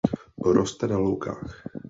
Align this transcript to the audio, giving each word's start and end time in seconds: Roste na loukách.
Roste 0.55 0.85
na 0.87 0.97
loukách. 1.05 1.49